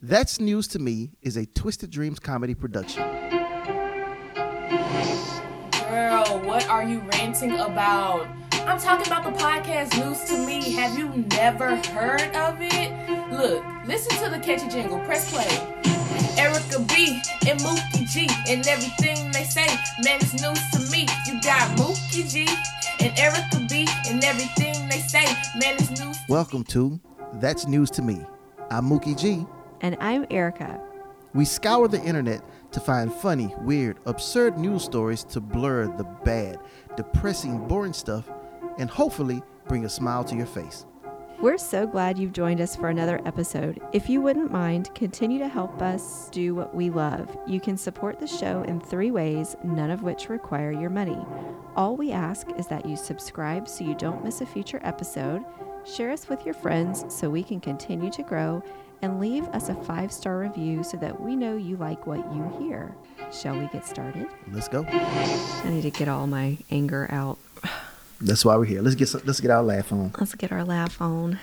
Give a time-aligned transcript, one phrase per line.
[0.00, 3.02] That's News to Me is a Twisted Dreams comedy production.
[5.90, 8.28] Girl, what are you ranting about?
[8.52, 10.70] I'm talking about the podcast News to Me.
[10.74, 13.32] Have you never heard of it?
[13.32, 15.00] Look, listen to the catchy jingle.
[15.00, 15.48] Press play.
[16.40, 19.66] Erica B and Mookie G and everything they say,
[20.04, 21.08] man, it's news to me.
[21.26, 22.46] You got Mookie G
[23.00, 25.24] and Erica B and everything they say,
[25.58, 26.16] man, it's news.
[26.28, 27.00] Welcome to
[27.34, 28.24] That's News to Me.
[28.70, 29.44] I'm Mookie G.
[29.80, 30.80] And I'm Erica.
[31.34, 32.42] We scour the internet
[32.72, 36.58] to find funny, weird, absurd news stories to blur the bad,
[36.96, 38.28] depressing, boring stuff
[38.78, 40.84] and hopefully bring a smile to your face.
[41.40, 43.80] We're so glad you've joined us for another episode.
[43.92, 47.38] If you wouldn't mind, continue to help us do what we love.
[47.46, 51.24] You can support the show in three ways, none of which require your money.
[51.76, 55.44] All we ask is that you subscribe so you don't miss a future episode,
[55.86, 58.60] share us with your friends so we can continue to grow,
[59.02, 62.52] and leave us a five star review so that we know you like what you
[62.58, 62.94] hear.
[63.32, 64.26] Shall we get started?
[64.52, 64.84] Let's go.
[64.88, 67.38] I need to get all my anger out.
[68.20, 68.82] That's why we're here.
[68.82, 70.12] Let's get let's get our laugh on.
[70.18, 71.38] Let's get our laugh on.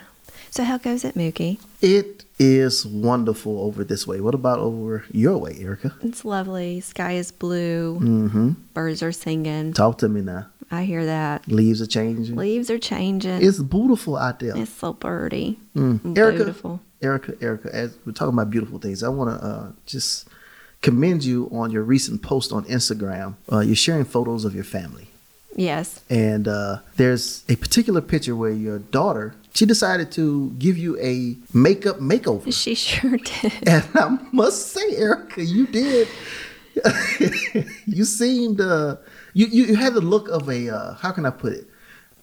[0.52, 1.60] So, how goes it, Mookie?
[1.82, 4.22] It is wonderful over this way.
[4.22, 5.94] What about over your way, Erica?
[6.02, 6.80] It's lovely.
[6.82, 8.00] Sky is blue.
[8.00, 8.52] Mm-hmm.
[8.74, 9.74] Birds are singing.
[9.74, 10.48] Talk to me now.
[10.72, 11.48] I hear that.
[11.48, 12.36] Leaves are changing.
[12.36, 13.44] Leaves are changing.
[13.44, 14.58] It's beautiful out there.
[14.58, 15.60] It's so birdie.
[15.76, 16.18] Mm.
[16.18, 16.80] Erica, Beautiful.
[17.02, 20.28] Erica, Erica, as we're talking about beautiful things, I want to uh, just
[20.82, 23.36] commend you on your recent post on Instagram.
[23.52, 25.08] Uh, you're sharing photos of your family.
[25.56, 26.02] Yes.
[26.10, 31.38] And uh, there's a particular picture where your daughter, she decided to give you a
[31.54, 32.54] makeup makeover.
[32.54, 33.54] She sure did.
[33.68, 36.08] And I must say, Erica, you did.
[37.86, 38.98] you seemed, uh,
[39.34, 41.68] you, you you had the look of a, uh, how can I put it?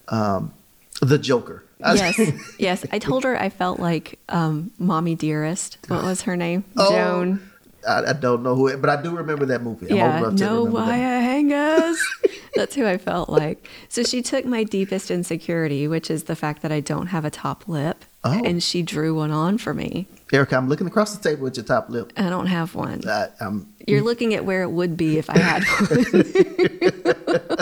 [0.09, 0.53] Um,
[1.01, 1.65] the Joker.
[1.85, 2.59] Yes.
[2.59, 2.87] Yes.
[2.93, 5.79] I told her I felt like um, Mommy Dearest.
[5.89, 6.65] What was her name?
[6.77, 7.49] Oh, Joan.
[7.87, 9.91] I, I don't know who, it, but I do remember that movie.
[9.91, 10.31] I'm Yeah.
[10.35, 12.01] No wire hangers.
[12.55, 13.69] That's who I felt like.
[13.89, 17.31] So she took my deepest insecurity, which is the fact that I don't have a
[17.31, 18.05] top lip.
[18.25, 18.41] Oh.
[18.45, 20.07] And she drew one on for me.
[20.33, 22.13] Erica, I'm looking across the table at your top lip.
[22.17, 23.07] I don't have one.
[23.09, 25.65] I, I'm, You're looking at where it would be if I had
[27.53, 27.57] one.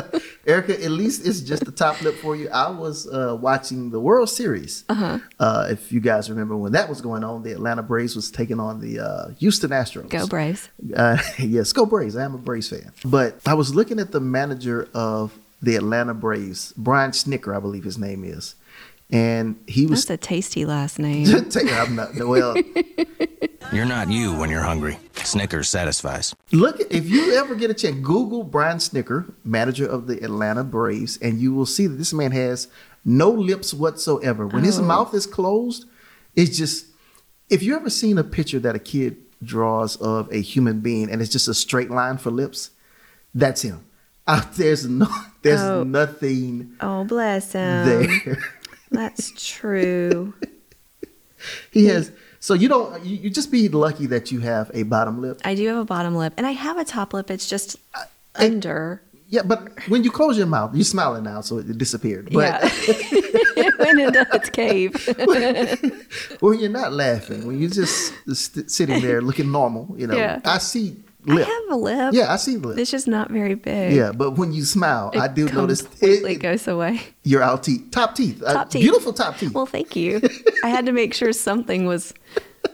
[0.51, 2.49] Erica, at least it's just the top lip for you.
[2.51, 4.85] I was uh, watching the World Series.
[4.89, 5.19] Uh-huh.
[5.71, 8.81] if you guys remember when that was going on, the Atlanta Braves was taking on
[8.81, 10.09] the uh, Houston Astros.
[10.09, 10.69] Go Braves.
[10.95, 12.17] Uh, yes, go Braves.
[12.17, 12.93] I am a Braves fan.
[13.05, 17.85] But I was looking at the manager of the Atlanta Braves, Brian Snicker, I believe
[17.85, 18.55] his name is.
[19.13, 20.05] And he was.
[20.07, 21.27] That's a tasty last name.
[21.57, 22.55] I'm not, well,
[23.73, 24.99] You're not you when you're hungry.
[25.15, 26.35] Snickers satisfies.
[26.51, 31.19] Look, if you ever get a chance, Google Brian Snicker, manager of the Atlanta Braves,
[31.23, 32.67] and you will see that this man has
[33.05, 34.47] no lips whatsoever.
[34.47, 34.83] When his Oh.
[34.83, 35.85] mouth is closed,
[36.35, 36.87] it's just.
[37.49, 41.21] If you ever seen a picture that a kid draws of a human being and
[41.21, 42.71] it's just a straight line for lips,
[43.35, 43.85] that's him.
[44.27, 45.09] Uh, there's no,
[45.43, 45.83] there's Oh.
[45.85, 47.87] nothing Oh, bless him.
[47.87, 48.39] there.
[48.91, 50.35] That's true.
[51.71, 52.13] he has.
[52.41, 53.05] So you don't.
[53.05, 55.41] You, you just be lucky that you have a bottom lip.
[55.45, 57.31] I do have a bottom lip, and I have a top lip.
[57.31, 57.77] It's just
[58.35, 59.03] under.
[59.29, 62.31] Yeah, but when you close your mouth, you're smiling now, so it disappeared.
[62.33, 64.93] But yeah, it went into its cave.
[66.41, 70.41] when you're not laughing, when you're just st- sitting there looking normal, you know, Yeah.
[70.45, 70.97] I see
[71.29, 72.15] I have a lip.
[72.15, 72.79] yeah, I see lip.
[72.79, 73.93] It's just not very big.
[73.93, 77.01] yeah, but when you smile, It I do notice completely it, goes away.
[77.25, 78.81] your out teeth, top teeth, uh, teeth.
[78.83, 79.53] beautiful top teeth.
[79.53, 80.21] Well, thank you.
[80.65, 82.15] I had to make sure something was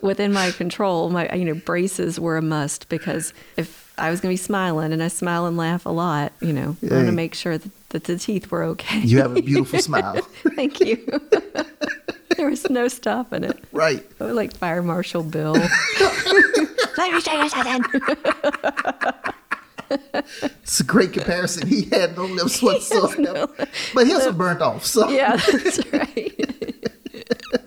[0.00, 1.10] within my control.
[1.10, 4.92] My, you know, braces were a must because if I was going to be smiling
[4.92, 7.70] and I smile and laugh a lot, you know, I want to make sure that,
[7.90, 9.00] that the teeth were okay.
[9.00, 10.20] you have a beautiful smile,
[10.54, 10.96] Thank you.
[12.36, 13.58] there was no stopping it.
[13.72, 14.04] right?
[14.20, 15.56] Like Fire Marshal Bill.
[16.96, 17.84] Let me show you something.
[20.62, 21.68] It's a great comparison.
[21.68, 23.46] He had no lips whatsoever,
[23.94, 24.84] but his were burnt off.
[24.84, 26.84] So Yeah, that's right.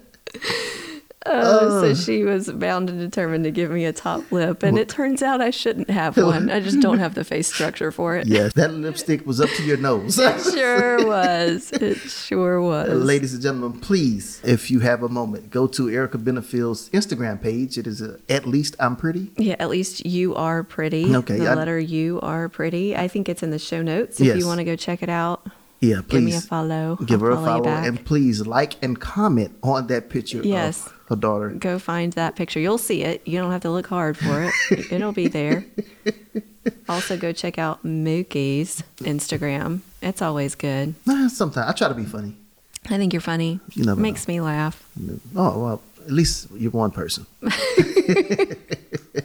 [1.31, 4.89] Oh, so she was bound and determined to give me a top lip, and it
[4.89, 6.49] turns out I shouldn't have one.
[6.49, 8.27] I just don't have the face structure for it.
[8.27, 10.17] yes, that lipstick was up to your nose.
[10.29, 11.71] It sure was.
[11.71, 12.89] It sure was.
[12.89, 17.77] Ladies and gentlemen, please, if you have a moment, go to Erica Benefield's Instagram page.
[17.77, 19.31] It is uh, at least I'm pretty.
[19.37, 21.15] Yeah, at least you are pretty.
[21.15, 22.95] Okay, The I- letter you are pretty.
[22.95, 24.37] I think it's in the show notes if Yes.
[24.37, 25.45] you want to go check it out.
[25.81, 26.97] Yeah, please Give me a follow.
[27.05, 30.85] Give I'll her a follow and please like and comment on that picture Yes.
[30.87, 31.49] of her daughter.
[31.51, 32.59] Go find that picture.
[32.59, 33.21] You'll see it.
[33.25, 34.53] You don't have to look hard for it.
[34.91, 35.65] It'll be there.
[36.89, 39.79] Also, go check out Mookie's Instagram.
[40.01, 40.95] It's always good.
[41.29, 42.35] Sometimes I try to be funny.
[42.89, 43.59] I think you're funny.
[43.73, 44.83] You never Makes me laugh.
[45.35, 47.25] Oh well, at least you're one person.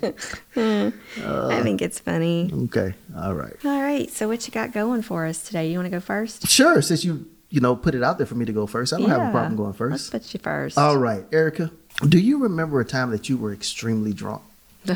[0.57, 2.51] I think it's funny.
[2.65, 2.95] Okay.
[3.17, 3.55] All right.
[3.65, 4.11] All right.
[4.11, 5.71] So what you got going for us today?
[5.71, 6.49] You want to go first?
[6.49, 6.81] Sure.
[6.83, 9.09] Since you you know put it out there for me to go first, I don't
[9.09, 10.79] have a problem going 1st Let's put you first.
[10.79, 11.71] All right, Erica.
[12.09, 14.43] Do you remember a time that you were extremely drunk?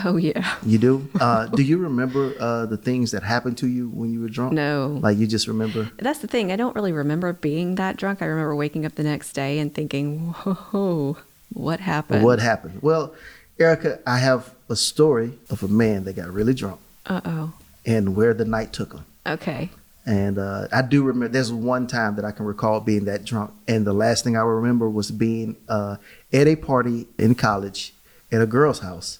[0.04, 0.56] oh yeah.
[0.64, 1.08] You do.
[1.20, 4.52] Uh, do you remember uh, the things that happened to you when you were drunk?
[4.52, 4.98] No.
[5.02, 5.90] Like you just remember?
[5.98, 6.52] That's the thing.
[6.52, 8.22] I don't really remember being that drunk.
[8.22, 11.16] I remember waking up the next day and thinking, "Whoa,
[11.52, 12.82] what happened?" What happened?
[12.82, 13.14] Well,
[13.58, 17.52] Erica, I have a story of a man that got really drunk Uh oh.
[17.86, 19.04] and where the night took him.
[19.26, 19.70] Okay.
[20.06, 23.50] And uh, I do remember there's one time that I can recall being that drunk.
[23.66, 25.96] And the last thing I remember was being uh,
[26.32, 27.92] at a party in college
[28.32, 29.18] at a girl's house.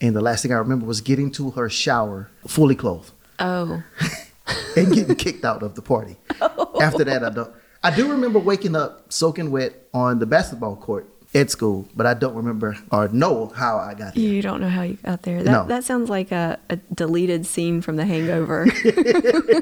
[0.00, 3.82] And the last thing I remember was getting to her shower fully clothed Oh.
[4.76, 6.16] and getting kicked out of the party.
[6.42, 6.80] Oh.
[6.80, 7.52] After that, I don't.
[7.82, 12.14] I do remember waking up soaking wet on the basketball court at school, but I
[12.14, 14.32] don't remember or know how I got here.
[14.32, 15.42] You don't know how you got there.
[15.44, 15.64] That No.
[15.66, 18.66] that sounds like a, a deleted scene from The Hangover.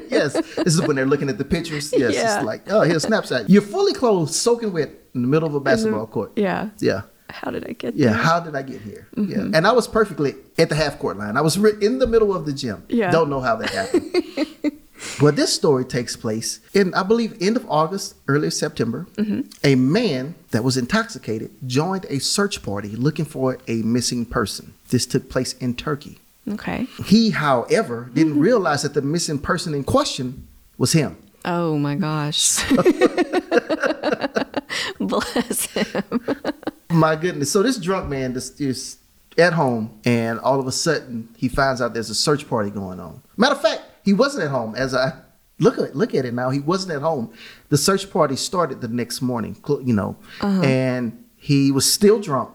[0.09, 1.93] yes, this is when they're looking at the pictures.
[1.95, 2.37] Yes, Yeah.
[2.37, 3.49] it's like, oh, here's a snapshot.
[3.49, 6.31] You're fully clothed, soaking wet in the middle of a basketball court.
[6.35, 6.69] yeah.
[6.79, 7.01] Yeah.
[7.31, 8.13] How did I get Yeah, there?
[8.17, 9.07] how did I get here?
[9.15, 9.31] Mm-hmm.
[9.31, 11.37] Yeah, and I was perfectly at the half court line.
[11.37, 12.83] I was in the middle of the gym.
[12.89, 13.11] Yeah.
[13.11, 14.73] don't know how that happened.
[15.21, 19.07] well, this story takes place in, I believe, end of August, early September.
[19.15, 19.41] Mm-hmm.
[19.63, 24.73] A man that was intoxicated joined a search party looking for a missing person.
[24.89, 26.19] This took place in Turkey.
[26.49, 26.87] Okay.
[27.05, 28.41] He, however, didn't Mm-hmm.
[28.41, 30.47] realize that the missing person in question
[30.77, 31.17] was him.
[31.45, 32.59] Oh my gosh.
[34.99, 36.03] Bless him.
[36.89, 37.51] My goodness.
[37.51, 38.97] So this drunk man just is
[39.37, 42.99] at home and all of a sudden he finds out there's a search party going
[42.99, 43.21] on.
[43.37, 45.13] Matter of fact, he wasn't at home as I
[45.59, 46.49] look at look at it now.
[46.49, 47.31] He wasn't at home.
[47.69, 50.61] The search party started the next morning, you know, uh-huh.
[50.61, 52.49] and he was still drunk.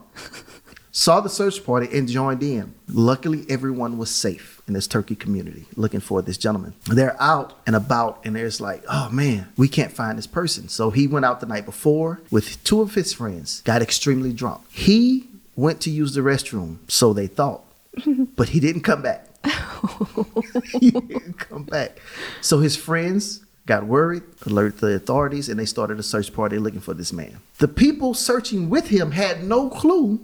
[0.91, 2.73] Saw the search party and joined in.
[2.87, 6.73] Luckily, everyone was safe in this Turkey community looking for this gentleman.
[6.85, 10.69] They're out and about, and there's like, oh man, we can't find this person.
[10.69, 14.61] So he went out the night before with two of his friends, got extremely drunk.
[14.71, 15.27] He
[15.57, 17.63] went to use the restroom, so they thought,
[18.37, 19.27] but he didn't come back.
[20.79, 21.99] He didn't come back.
[22.41, 26.81] So his friends got worried, alerted the authorities, and they started a search party looking
[26.81, 27.39] for this man.
[27.57, 30.19] The people searching with him had no clue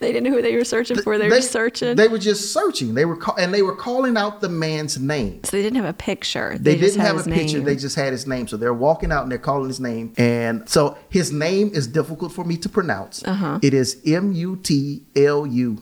[0.00, 1.16] They didn't know who they were searching for.
[1.18, 1.96] They, were searching.
[1.96, 2.94] They were just searching.
[2.94, 5.42] They were call, and they were calling out the man's name.
[5.44, 6.56] so they didn't have a picture.
[6.58, 7.56] They, just didn't had have a his picture.
[7.58, 7.64] name.
[7.66, 8.48] They just had his name.
[8.48, 10.12] So they're walking out and they're calling his name.
[10.16, 13.24] And so his name is difficult for me to pronounce.
[13.24, 13.58] Uh-huh.
[13.62, 15.78] It is M U T L U.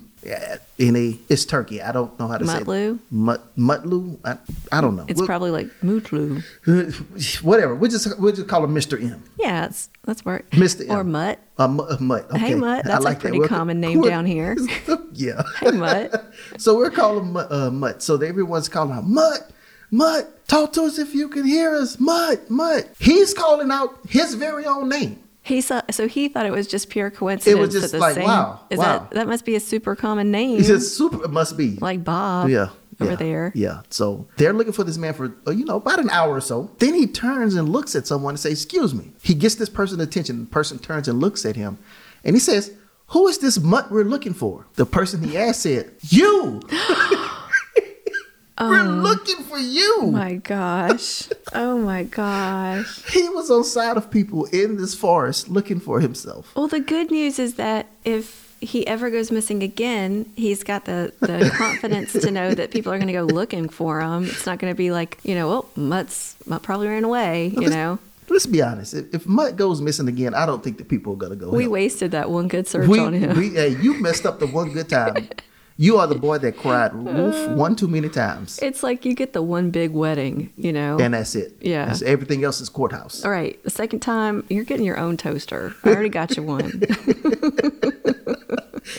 [0.79, 1.81] In a, it's Turkey.
[1.83, 2.97] I don't know how to say Mutlu?
[2.97, 3.01] it.
[3.11, 4.19] Mut, Mutlu.
[4.25, 4.37] I,
[4.71, 5.05] I don't know.
[5.09, 6.43] It's We'll- probably like Mutlu.
[7.43, 7.75] whatever.
[7.75, 9.01] We just we just call him Mr.
[9.01, 9.23] M.
[9.39, 10.89] Yeah, that's that's where Mr.
[10.89, 10.97] M.
[10.97, 11.39] or Mutt.
[11.57, 12.31] Uh, Mu- uh, Mutt.
[12.31, 12.39] Okay.
[12.39, 12.85] Hey, Mutt.
[12.85, 13.23] That's a like that.
[13.23, 14.57] pretty We're- common name down here.
[15.13, 15.43] yeah.
[15.61, 16.33] Hey, Mutt.
[16.59, 18.03] so we're calling Mutt, uh, Mutt.
[18.03, 19.51] So everyone's calling out Mutt,
[19.91, 20.47] Mutt.
[20.49, 22.89] Talk to us if you can hear us, Mutt, Mutt.
[22.99, 25.23] He's calling out his very own name.
[25.49, 27.73] He saw, so he thought it was just pure coincidence.
[27.73, 28.85] just that the like, same, wow, Is wow.
[28.85, 30.59] that that must be a super common name?
[30.59, 31.25] He said super.
[31.25, 31.77] It must be.
[31.77, 32.51] like Bob.
[32.51, 32.69] yeah.
[33.01, 33.53] Over yeah, there.
[33.55, 33.83] Yeah.
[33.91, 36.69] So they're looking for this man for, uh, you know, about an hour or so.
[36.81, 39.13] Then he turns and looks at someone and says, Excuse me.
[39.23, 40.41] He gets this person's attention.
[40.41, 41.79] The person turns and looks at him
[42.25, 42.73] and he says,
[43.09, 44.67] Who is this mutt we're looking for?
[44.75, 46.61] The person he asked said, You.
[48.61, 48.85] we're oh.
[48.85, 49.97] looking for you.
[50.01, 51.29] Oh my gosh.
[51.53, 53.05] oh my gosh.
[53.13, 56.55] He was on side of people in this forest looking for himself.
[56.55, 61.13] Well, the good news is that if he ever goes missing again, he's got the,
[61.21, 64.25] the confidence to know that people are going to go looking for him.
[64.25, 67.69] It's not going to be like, you know, oh, Mutt's, Mutt probably ran away, you
[67.69, 67.99] know.
[68.31, 68.95] Let's be honest.
[68.95, 71.51] If, if Mutt goes missing again, I don't think the people are gonna go.
[71.51, 71.73] We help.
[71.73, 73.37] wasted that one good search we, on him.
[73.39, 75.31] we- hey, you messed up the one good time.
[75.81, 79.33] You are the boy that cried wolf one too many times, it's like you get
[79.33, 80.99] the one big wedding, you know.
[80.99, 81.55] and that's it.
[81.61, 81.85] Yeah.
[81.85, 83.25] That's- everything else is courthouse.
[83.25, 85.75] All right, the second time, you're getting your own toaster.
[85.85, 86.83] I already got you one.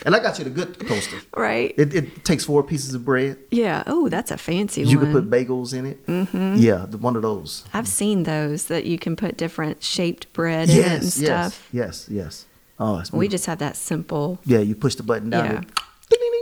[0.05, 1.17] And I got you the good toaster.
[1.35, 1.73] right?
[1.75, 3.37] It, it takes four pieces of bread.
[3.49, 3.83] yeah.
[3.87, 5.07] Oh, that's a fancy You one.
[5.07, 6.05] You can put bagels in it.
[6.05, 6.55] Mm-hmm.
[6.57, 7.65] Yeah, the, one of those.
[7.73, 11.67] I've seen those that you can put different shaped bread in and Yes, stuff.
[11.73, 12.45] yes, yes, yes.
[12.79, 14.39] Oh, We just have that simple.
[14.45, 14.59] yeah.
[14.59, 15.45] You push the button down.
[15.45, 15.61] Yeah.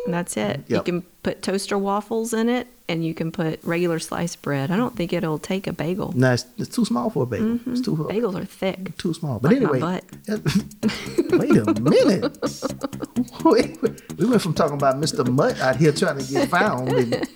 [0.05, 0.63] And that's it.
[0.67, 4.71] You can put toaster waffles in it, and you can put regular sliced bread.
[4.71, 6.13] I don't think it'll take a bagel.
[6.15, 7.47] No, it's, it's too small for a bagel.
[7.47, 7.71] Mm-hmm.
[7.73, 8.07] It's too hot.
[8.07, 8.95] Bagels are thick.
[8.97, 9.39] too small.
[9.39, 9.81] But Like anyway,
[11.31, 12.37] wait a minute.
[13.43, 13.77] Wait,
[14.17, 15.27] we went from talking about Mr.
[15.27, 17.13] Mutt out here trying to get found, and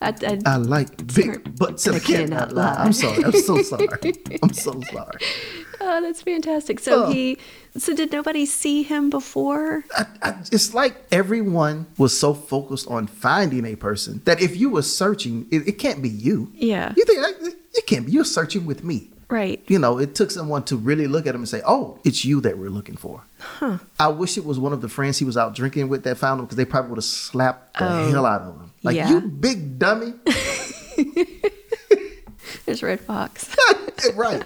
[0.00, 2.74] I, I, I like big butts and I cannot lie.
[2.74, 3.24] I'm sorry.
[3.24, 3.88] I'm so sorry.
[4.42, 5.18] I'm so sorry.
[5.88, 6.80] Oh, that's fantastic.
[6.80, 7.12] So Oh.
[7.12, 7.38] he,
[7.78, 9.84] so did nobody see him before?
[9.96, 14.68] I, I, it's like everyone was so focused on finding a person that if you
[14.70, 16.50] were searching, it, it can't be you.
[16.54, 16.92] Yeah.
[16.96, 17.20] You think
[17.72, 18.12] it can't be?
[18.12, 19.10] You're searching with me.
[19.28, 19.62] Right.
[19.68, 22.40] You know, it took someone to really look at him and say, "Oh, it's you
[22.42, 23.78] that we're looking for." Huh.
[23.98, 26.38] I wish it was one of the friends he was out drinking with that found
[26.38, 28.10] him because they probably would have slapped the Oh.
[28.10, 28.70] hell out of him.
[28.84, 29.10] Like Yeah.
[29.10, 30.14] you big dummy.
[32.66, 33.54] There's Redd Foxx.
[34.14, 34.42] right.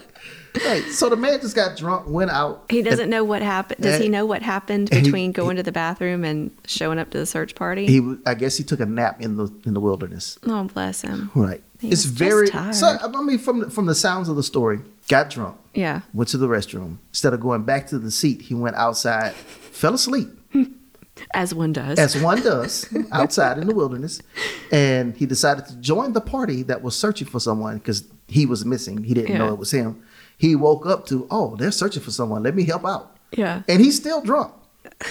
[0.65, 0.83] Right.
[0.85, 2.65] So the man just got drunk, went out.
[2.71, 3.83] He doesn't know what happened.
[3.83, 7.11] Does he know what happened and he- between going to the bathroom and showing up
[7.11, 7.87] to the search party?
[7.87, 10.39] He, I guess he took a nap in the in the wilderness.
[10.47, 11.31] oh, bless him.
[11.35, 11.63] Right.
[11.81, 12.49] He it's very.
[12.49, 12.75] tired.
[12.75, 16.01] So I mean, from from the sounds of the story, got drunk, Yeah.
[16.13, 16.99] went to the restroom.
[17.11, 20.29] Instead of going back to the seat, he went outside, fell asleep,
[21.35, 21.99] As one does.
[21.99, 24.21] as one does outside in the wilderness,
[24.73, 28.65] and he decided to join the party that was searching for someone because he was
[28.65, 29.03] missing.
[29.05, 30.03] He didn't know it was him.
[30.41, 32.43] He woke up to, oh, they're searching for someone.
[32.43, 33.17] Let me help out.
[33.33, 33.63] yeah.
[33.69, 34.55] And he's still drunk.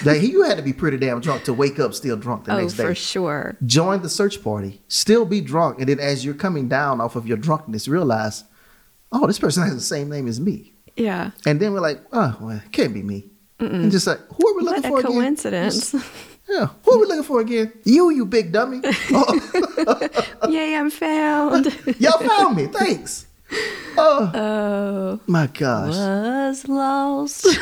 [0.04, 2.60] Like, you had to be pretty damn drunk to wake up still drunk the Oh,
[2.62, 2.84] next day.
[2.86, 3.56] for sure.
[3.66, 7.28] join the search party, still be drunk, and then as you're coming down off of
[7.28, 8.44] your drunkenness, realize,
[9.12, 10.74] oh, this person has the same name as me.
[10.96, 11.32] Yeah.
[11.46, 13.30] And then we're like, oh, well, it can't be me.
[13.60, 15.22] And just like, who are we looking What for a again?
[15.22, 15.94] coincidence.
[16.50, 17.72] Yeah, who are we looking for again?
[17.84, 18.82] You, you big dummy.
[19.12, 20.10] Oh,
[20.50, 21.66] Yay, I'm found.
[22.00, 22.66] y'all found me.
[22.66, 23.28] Thanks.
[24.02, 25.94] Oh, oh, my gosh.
[25.96, 27.48] was lost.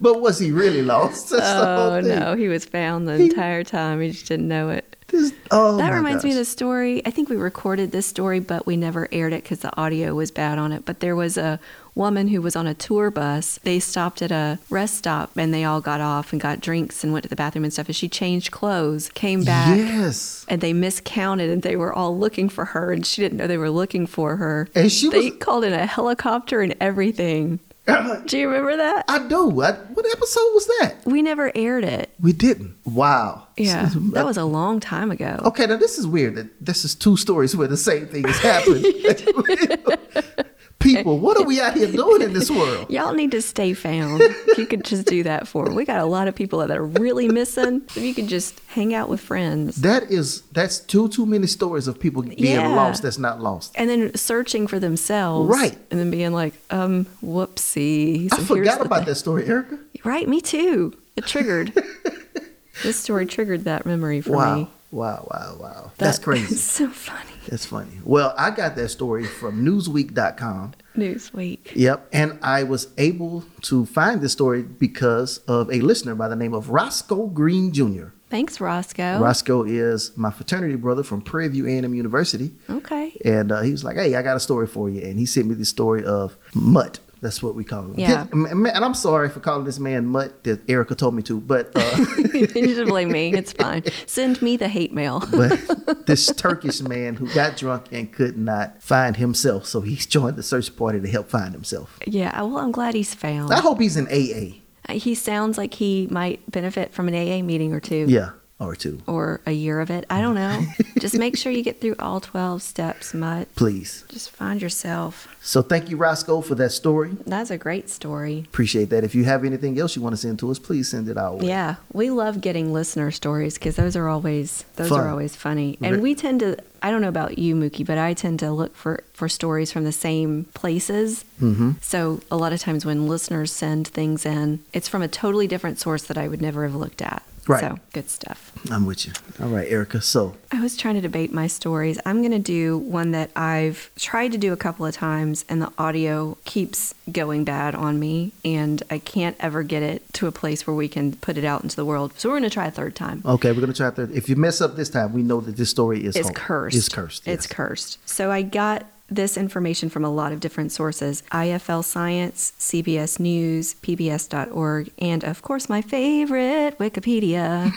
[0.00, 1.28] But was he really lost?
[1.30, 2.34] That's Oh, no.
[2.34, 4.00] He was found the He- entire time.
[4.00, 4.96] He just didn't know it.
[5.08, 6.40] This- oh, That reminds me of gosh.
[6.40, 7.02] the story.
[7.04, 10.30] I think we recorded this story, but we never aired it because the audio was
[10.30, 10.86] bad on it.
[10.86, 11.60] But there was a
[11.96, 13.58] woman who was on a tour bus.
[13.64, 17.12] They stopped at a rest stop and they all got off and got drinks and
[17.12, 17.86] went to the bathroom and stuff.
[17.86, 20.44] And she changed clothes, came back, Yes.
[20.48, 23.58] and they miscounted and they were all looking for her and she didn't know they
[23.58, 24.68] were looking for her.
[24.74, 25.38] And she they was.
[25.40, 27.58] called in a helicopter and everything.
[28.26, 29.04] Do you remember that?
[29.08, 29.48] I do.
[29.62, 30.94] I, what episode was that?
[31.04, 32.10] We never aired it.
[32.20, 32.74] We didn't.
[32.84, 33.46] Wow.
[33.56, 35.38] Yeah, that was a long time ago.
[35.44, 38.38] Okay, now this is weird that this is two stories where the same thing has
[38.38, 38.84] happened.
[40.78, 42.86] People, what are we out here doing in this world?
[42.90, 44.20] Y'all need to stay found.
[44.22, 45.74] If you could just do that for 'em.
[45.74, 47.82] We got a lot of people that are really missing.
[47.88, 49.76] If you could just hang out with friends.
[49.76, 52.68] That is that's too too many stories of people being Yeah.
[52.68, 53.72] lost that's not lost.
[53.74, 55.48] And then searching for themselves.
[55.48, 55.76] Right.
[55.90, 58.26] And then being like, um, whoopsie.
[58.32, 59.06] I So here's forgot about thing.
[59.06, 59.78] that story, Erica.
[60.04, 60.92] Right, me too.
[61.16, 61.72] It triggered.
[62.82, 64.54] this story triggered that memory for Wow.
[64.56, 64.70] me.
[64.90, 65.92] Wow, wow, wow.
[65.98, 66.54] That's That- crazy.
[66.76, 67.30] So funny.
[67.48, 68.00] That's funny.
[68.04, 70.72] Well, I got that story from Newsweek.com.
[70.96, 71.58] Newsweek.
[71.74, 72.08] Yep.
[72.12, 76.54] And I was able to find this story because of a listener by the name
[76.54, 78.06] of Roscoe Green Jr.
[78.28, 79.20] Thanks, Roscoe.
[79.20, 82.52] Roscoe is my fraternity brother from Prairie View A&M University.
[82.68, 83.16] okay.
[83.24, 85.46] And uh, he was like, "Hey, I got a story for you." And he sent
[85.46, 86.98] me the story of Mutt.
[87.20, 87.94] That's what we call him.
[87.96, 88.26] Yeah.
[88.32, 90.44] And I'm sorry for calling this man Mutt.
[90.44, 92.04] That Erica told me to, but uh,
[92.34, 93.32] you should blame me.
[93.32, 93.84] It's fine.
[94.06, 95.22] Send me the hate mail.
[95.30, 100.36] but this Turkish man who got drunk and could not find himself, so he's joined
[100.36, 101.98] the search party to help find himself.
[102.06, 103.52] Yeah, well, I'm glad he's found.
[103.52, 104.60] I hope he's in AA.
[104.92, 108.06] He sounds like he might benefit from an AA meeting or two.
[108.08, 110.06] Yeah, or two, Or a year of it.
[110.08, 110.62] I don't know.
[110.98, 113.54] Just make sure you get through all 12 steps, Mutt.
[113.54, 114.04] please.
[114.08, 115.28] Just find yourself.
[115.42, 117.16] So thank you, Roscoe, for that story.
[117.26, 118.44] That's a great story.
[118.46, 119.04] Appreciate that.
[119.04, 121.34] If you have anything else you want to send to us, please send it our
[121.36, 121.48] way.
[121.48, 125.00] Yeah, we love getting listener stories because those are always those Fun.
[125.00, 125.76] are always funny.
[125.82, 128.74] And we tend to I don't know about you, Mookie, but I tend to look
[128.74, 131.24] for for stories from the same places.
[131.40, 131.72] Mm-hmm.
[131.82, 135.78] So a lot of times when listeners send things in, it's from a totally different
[135.78, 137.22] source that I would never have looked at.
[137.48, 137.60] Right.
[137.60, 138.52] So good stuff.
[138.70, 139.12] I'm with you.
[139.40, 140.00] All right, Erica.
[140.00, 141.98] So I was trying to debate my stories.
[142.04, 145.62] I'm going to do one that I've tried to do a couple of times, and
[145.62, 150.32] the audio keeps going bad on me, and I can't ever get it to a
[150.32, 152.12] place where we can put it out into the world.
[152.16, 153.22] So we're going to try a third time.
[153.24, 154.10] Okay, we're gonna try a third.
[154.12, 156.76] If you mess up this time, we know that this story is It's cursed.
[156.76, 157.28] It's cursed.
[157.28, 157.98] It's cursed.
[158.08, 163.74] So I got this information from a lot of different sources IFL Science, CBS News,
[163.76, 167.72] PBS.org, and of course my favorite, Wikipedia.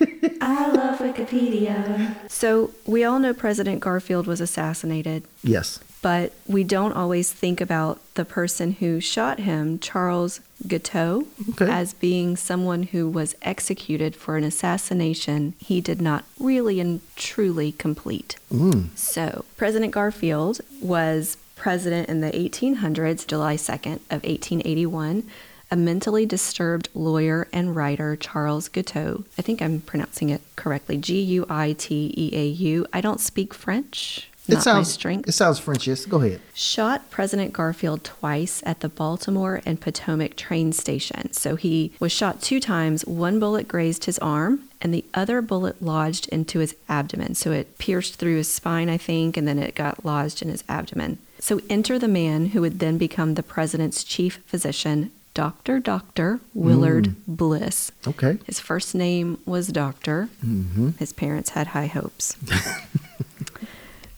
[0.40, 2.14] I love Wikipedia.
[2.30, 5.80] So we all know President Garfield was assassinated, Yes.
[6.00, 11.70] But we don't always think about the person who shot him, Charles Guiteau, Okay.
[11.70, 17.72] as being someone who was executed for an assassination he did not really and truly
[17.72, 18.36] complete.
[18.52, 18.88] Mm.
[18.96, 25.24] So, President Garfield was president in the 1800s, July 2nd of 1881.
[25.70, 29.24] A mentally disturbed lawyer and writer, Charles Guiteau.
[29.36, 30.96] I think I'm pronouncing it correctly.
[30.96, 32.86] G U I T E A U.
[32.90, 34.30] I don't speak French.
[34.48, 35.28] It not sounds my strength.
[35.28, 36.06] It sounds Frenchish.
[36.06, 36.40] Go ahead.
[36.54, 41.32] shot President Garfield twice at the Baltimore and Potomac train station.
[41.32, 43.04] So he was shot two times.
[43.04, 47.34] One bullet grazed his arm, and the other bullet lodged into his abdomen.
[47.34, 50.64] So it pierced through his spine, I think, and then it got lodged in his
[50.68, 51.18] abdomen.
[51.40, 55.78] So enter the man who would then become the president's chief physician, Dr.
[55.78, 56.40] Dr.
[56.52, 57.14] Willard mm.
[57.28, 57.92] Bliss.
[58.06, 58.38] Okay.
[58.46, 60.28] His first name was Doctor.
[60.44, 60.90] Mm-hmm.
[60.98, 62.36] His parents had high hopes.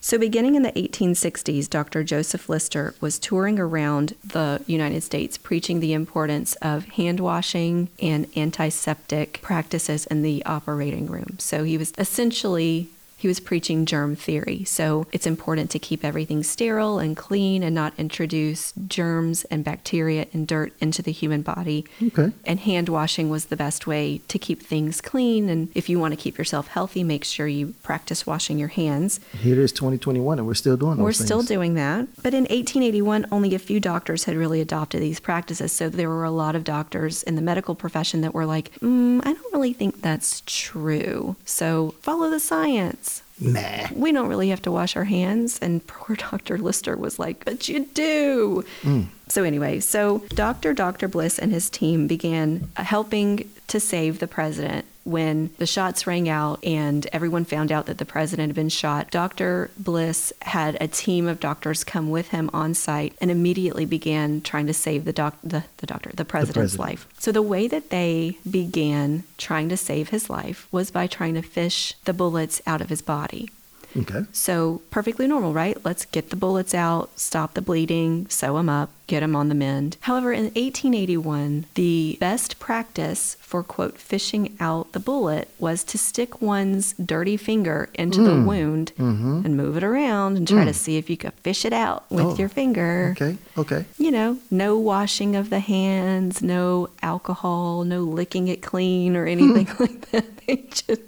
[0.02, 2.02] so, beginning in the 1860s, Dr.
[2.02, 8.26] Joseph Lister was touring around the United States preaching the importance of hand washing and
[8.34, 11.36] antiseptic practices in the operating room.
[11.38, 12.88] So, he was essentially
[13.20, 14.64] he was preaching germ theory.
[14.64, 20.26] So it's important to keep everything sterile and clean and not introduce germs and bacteria
[20.32, 21.84] and dirt into the human body.
[22.02, 22.32] Okay.
[22.46, 25.50] And hand washing was the best way to keep things clean.
[25.50, 29.20] And if you want to keep yourself healthy, make sure you practice washing your hands.
[29.38, 31.26] Here it is 2021 and we're still doing those We're things.
[31.26, 32.08] still doing that.
[32.22, 35.72] But in 1881, only a few doctors had really adopted these practices.
[35.72, 39.20] So there were a lot of doctors in the medical profession that were like, mm,
[39.26, 41.36] I don't really think that's true.
[41.44, 43.09] So follow the science.
[43.40, 43.88] Nah.
[43.94, 45.58] We don't really have to wash our hands.
[45.60, 46.58] And poor Dr.
[46.58, 48.64] Lister was like, But you do.
[49.28, 50.72] So, anyway, so Dr.
[50.74, 51.06] Dr.
[51.08, 56.28] Bliss and his team began uh, helping to save the president when the shots rang
[56.28, 59.10] out and everyone found out that the president had been shot.
[59.10, 59.70] Dr.
[59.76, 64.66] Bliss had a team of doctors come with him on site and immediately began trying
[64.66, 66.88] to save the doc the, the doctor, the president's president.
[66.88, 67.08] life.
[67.18, 71.42] So the way that they began trying to save his life was by trying to
[71.42, 73.50] fish the bullets out of his body.
[73.96, 74.24] Okay.
[74.32, 75.76] So, perfectly normal, right?
[75.84, 79.54] Let's get the bullets out, stop the bleeding, sew them up, get them on the
[79.56, 79.96] mend.
[80.02, 86.40] However, in 1881, the best practice for, quote, fishing out the bullet was to stick
[86.40, 88.46] one's dirty finger into the hmm.
[88.46, 89.42] wound mm-hmm.
[89.44, 90.76] and move it around and try to hmm.
[90.76, 93.16] see if you could fish it out with Oh, your finger.
[93.16, 93.36] Okay.
[93.58, 93.84] Okay.
[93.98, 99.66] You know, no washing of the hands, no alcohol, no licking it clean or anything
[99.66, 99.82] hmm.
[99.82, 100.24] like that.
[100.50, 101.02] They just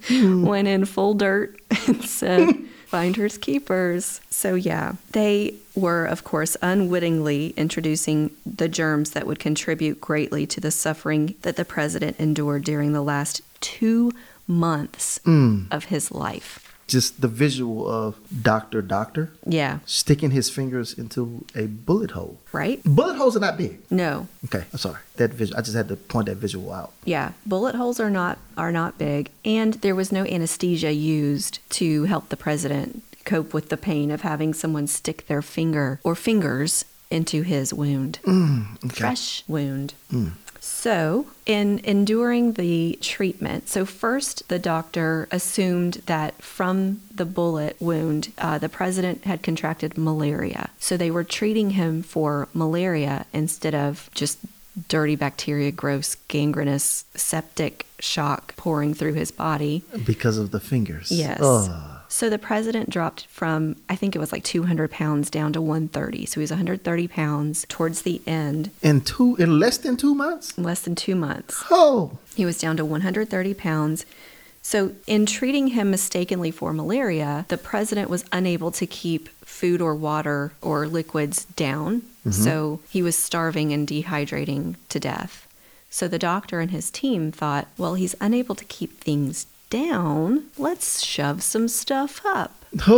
[0.45, 2.49] went in full dirt and said,
[2.87, 4.21] finders keepers.
[4.31, 10.61] So, yeah, they were, of course, unwittingly introducing the germs that would contribute greatly to
[10.61, 14.13] the suffering that the president endured during the last two
[14.47, 15.67] months mm.
[15.71, 16.69] of his life.
[16.89, 22.39] Just the visual of Doctor Doctor Yeah, sticking his fingers into a bullet hole.
[22.53, 22.83] right?
[22.85, 23.79] Bullet holes are not big.
[23.89, 24.65] No, Okay.
[24.73, 24.99] I'm sorry.
[25.17, 25.59] That visual.
[25.59, 26.93] I just had to point that visual out.
[27.05, 32.05] Yeah, bullet holes are not are not big, and there was no anesthesia used to
[32.05, 36.85] help the president cope with the pain of having someone stick their finger or fingers
[37.11, 39.01] into his wound, mm, Okay.
[39.01, 39.95] fresh wound.
[40.13, 40.33] Mm.
[40.61, 48.33] So, in enduring the treatment, so first the doctor assumed that from the bullet wound,
[48.39, 50.71] uh, the president had contracted malaria.
[50.79, 54.39] So they were treating him for malaria instead of just
[54.89, 59.83] dirty bacteria, gross, gangrenous, septic shock pouring through his body.
[60.07, 61.11] Because of the fingers.
[61.11, 61.41] Yes.
[61.43, 61.99] Ugh.
[62.13, 66.27] So the president dropped from, I think it was like 200 pounds down to 130.
[66.27, 70.57] So he was 130 pounds towards the end, In two, in less than two months.
[70.59, 71.65] less than two months.
[71.71, 72.19] Oh.
[72.35, 74.05] He was down to 130 pounds.
[74.61, 79.95] So, in treating him mistakenly for malaria, the president was unable to keep food or
[79.95, 82.03] water or liquids down.
[82.03, 82.31] Mm-hmm.
[82.31, 85.49] So, he was starving and dehydrating to death.
[85.91, 90.45] So, the doctor and his team thought, well, he's unable to keep things down.
[90.59, 92.67] Let's shove some stuff up.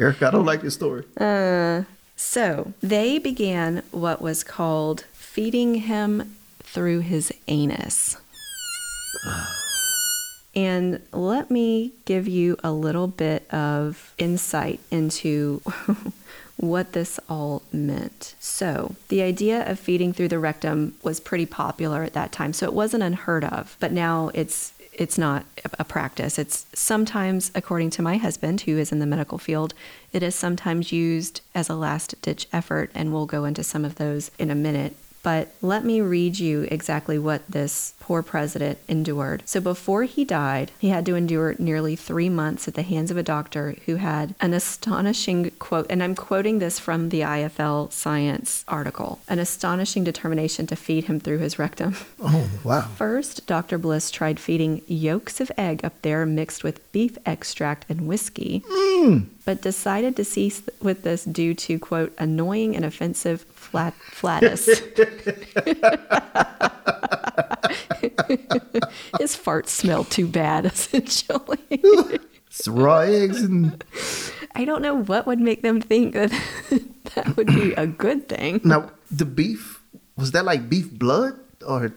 [0.00, 1.04] Eric, I don't like this story.
[1.16, 1.84] Uh,
[2.16, 8.16] so they began what was called feeding him through his anus.
[10.56, 15.60] And let me give you a little bit of insight into
[16.56, 18.34] what this all meant.
[18.40, 22.66] So, the idea of feeding through the rectum was pretty popular at that time, so
[22.66, 25.46] it wasn't unheard of, but now it's it's not
[25.78, 26.38] a practice.
[26.38, 29.72] It's sometimes, according to my husband, who is in the medical field,
[30.12, 33.94] it is sometimes used as a last ditch effort, and we'll go into some of
[33.94, 34.96] those in a minute.
[35.28, 39.42] But let me read you exactly what this poor president endured.
[39.44, 43.18] So before he died, he had to endure nearly three months at the hands of
[43.18, 48.64] a doctor who had an astonishing quote, and I'm quoting this from the IFL Science
[48.66, 51.94] article an astonishing determination to feed him through his rectum.
[52.20, 52.88] Oh, wow.
[52.96, 53.78] First, Dr.
[53.78, 59.26] Bliss tried feeding yolks of egg up there mixed with beef extract and whiskey, mm.
[59.48, 64.66] But decided to cease with this due to, quote, annoying and offensive flat flatus.
[69.18, 71.56] His farts smelled too bad, essentially.
[71.70, 73.82] It's raw eggs and
[74.54, 76.30] I don't know what would make them think that
[77.14, 78.60] that would be a good thing.
[78.64, 79.82] Now, the beef
[80.18, 81.94] was that like beef blood or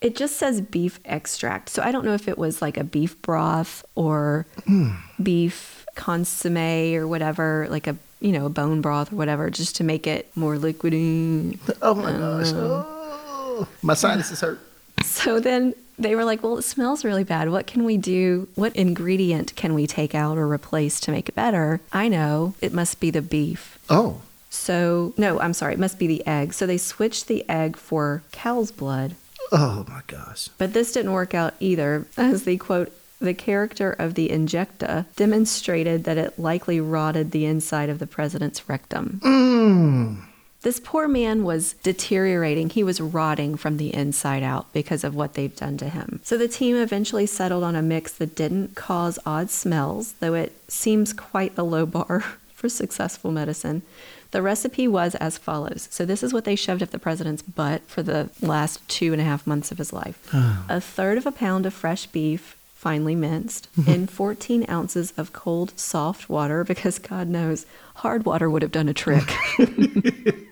[0.00, 1.70] It just says beef extract.
[1.70, 4.92] So I don't know if it was like a beef broth or hmm.
[5.20, 9.84] beef consomme or whatever, like a you know, a bone broth or whatever, just to
[9.84, 11.58] make it more liquidy.
[11.82, 14.58] oh my gosh, oh, my sinuses hurt.
[15.04, 17.50] So then they were like, well, it smells really bad.
[17.50, 18.48] What can we do?
[18.54, 21.80] What ingredient can we take out or replace to make it better?
[21.92, 23.78] I know it must be the beef.
[23.90, 26.54] Oh, So, no, I'm sorry, it must be the egg.
[26.54, 29.16] So they switched the egg for cow's blood.
[29.50, 30.48] oh my gosh.
[30.56, 32.92] But this didn't work out either, as the quote,
[33.24, 38.68] the character of the injecta demonstrated that it likely rotted the inside of the president's
[38.68, 39.20] rectum.
[39.22, 40.32] Mm.
[40.62, 42.70] This poor man was deteriorating.
[42.70, 46.20] He was rotting from the inside out because of what they've done to him.
[46.22, 50.52] So the team eventually settled on a mix that didn't cause odd smells, though it
[50.68, 52.20] seems quite the low bar
[52.54, 53.82] for successful medicine.
[54.30, 55.88] The recipe was as follows.
[55.90, 59.20] So this is what they shoved up the president's butt for the last two and
[59.20, 60.32] a half months of his life.
[60.68, 65.72] a third of a pound of fresh beef, finely minced, and 14 ounces of cold,
[65.78, 67.64] soft water, because God knows
[67.94, 69.32] hard water would have done a trick.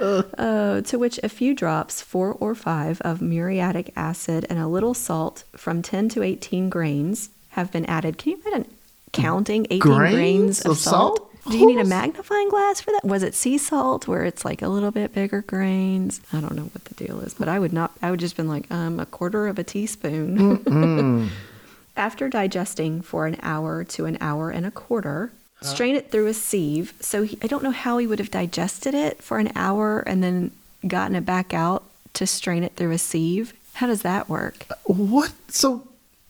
[0.00, 4.94] Uh, to which a few drops, four or five, of muriatic acid and a little
[4.94, 8.16] salt from 10 to 18 grains have been added.
[8.16, 8.74] Can you imagine
[9.12, 11.18] counting 18 grains, Grains of, of salt?
[11.18, 11.29] salt?
[11.50, 13.04] Do you need a magnifying glass for that?
[13.04, 16.20] Was it sea salt where it's like a little bit bigger grains?
[16.32, 18.48] I don't know what the deal is, but I would not, I would just been
[18.48, 21.30] like, um, a quarter of a teaspoon.
[21.96, 26.34] After digesting for an hour to an hour and a quarter, strain it through a
[26.34, 26.94] sieve.
[27.00, 30.22] So he, I don't know how he would have digested it for an hour and
[30.22, 30.52] then
[30.86, 31.82] gotten it back out
[32.14, 33.52] to strain it through a sieve.
[33.74, 34.66] How does that work?
[34.84, 35.32] What?
[35.48, 35.86] So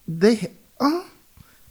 [0.09, 0.51] they?
[0.81, 1.03] Uh,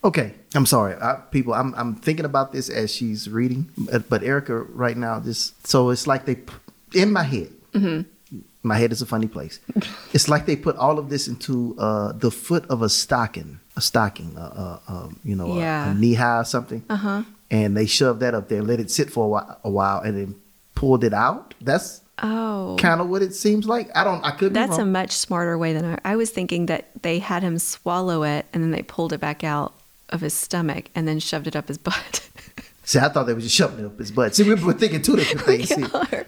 [0.03, 1.53] okay, I'm sorry, I, people.
[1.53, 5.89] I'm I'm thinking about this as she's reading, but, but Erica right now just so
[5.89, 6.37] it's like they
[6.93, 7.49] in my head.
[8.61, 9.61] My head is a funny place.
[10.13, 13.81] it's like they put all of this into uh, the foot of a stocking, a
[13.81, 15.91] stocking, uh, uh, um, you know, a- Yeah.
[15.91, 17.23] a, knee high or something, uh-huh.
[17.49, 20.17] and they shoved that up there, let it sit for a while, a while, and
[20.17, 20.35] then
[20.75, 21.53] pulled it out.
[21.61, 23.89] That's Oh, kind of what it seems like.
[23.95, 24.21] I don't.
[24.25, 24.53] I could.
[24.53, 28.23] that's a much smarter way than I, I was thinking that they had him swallow
[28.23, 29.73] it and then they pulled it back out
[30.09, 32.27] of his stomach and then shoved it up his butt.
[32.83, 34.33] See, I thought they were just shoving it up his butt.
[34.35, 35.69] See, we were thinking two different things.
[35.69, 36.25] See, are.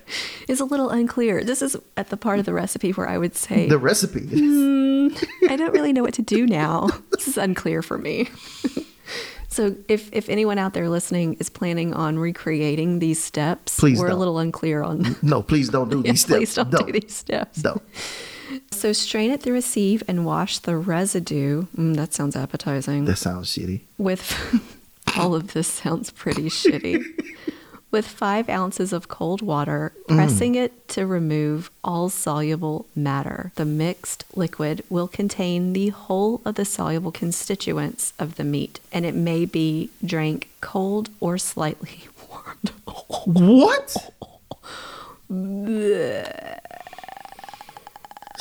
[0.48, 1.44] It's a little unclear.
[1.44, 4.20] This is at the part of the recipe where I would say, the recipe.
[4.22, 5.08] Hmm,
[5.50, 6.88] I don't really know what to do now.
[7.12, 8.30] This is unclear for me.
[9.48, 14.06] so, if, if anyone out there listening is planning on recreating these steps, Please we're
[14.06, 14.20] a don't.
[14.20, 15.16] little unclear on.
[15.24, 16.38] No, please don't do Yeah, these steps.
[16.38, 17.64] please don't do these steps.
[17.64, 17.82] No.
[18.72, 21.68] So, strain it through a sieve and wash the residue.
[21.78, 23.06] Mm, that sounds appetizing.
[23.06, 23.82] That sounds shitty.
[23.98, 24.24] with
[25.18, 27.04] all of this sounds pretty shitty.
[27.92, 33.52] With five ounces of cold water, pressing it to remove all soluble matter.
[33.56, 39.06] The mixed liquid will contain the whole of the soluble constituents of the meat, and
[39.06, 42.72] it may be drank cold or slightly warmed.
[43.26, 43.98] What?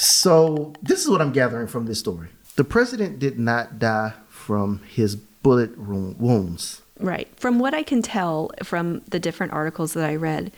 [0.01, 2.29] So, this is what I'm gathering from this story.
[2.57, 6.81] The president did not die from his bullet wounds.
[6.99, 7.29] Right.
[7.37, 10.53] From what I can tell from the different articles that I read,